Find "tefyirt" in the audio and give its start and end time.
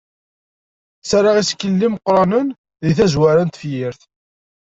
3.49-4.01